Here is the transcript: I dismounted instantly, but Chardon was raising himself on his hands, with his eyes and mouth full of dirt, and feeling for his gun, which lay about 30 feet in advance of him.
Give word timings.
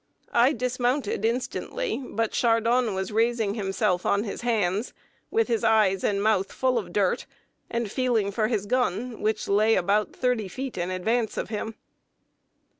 I 0.33 0.53
dismounted 0.53 1.23
instantly, 1.23 2.01
but 2.03 2.31
Chardon 2.31 2.95
was 2.95 3.11
raising 3.11 3.53
himself 3.53 4.03
on 4.03 4.23
his 4.23 4.41
hands, 4.41 4.93
with 5.29 5.47
his 5.47 5.63
eyes 5.63 6.03
and 6.03 6.23
mouth 6.23 6.51
full 6.51 6.79
of 6.79 6.91
dirt, 6.91 7.27
and 7.69 7.91
feeling 7.91 8.31
for 8.31 8.47
his 8.47 8.65
gun, 8.65 9.21
which 9.21 9.47
lay 9.47 9.75
about 9.75 10.11
30 10.15 10.47
feet 10.47 10.75
in 10.75 10.89
advance 10.89 11.37
of 11.37 11.49
him. 11.49 11.75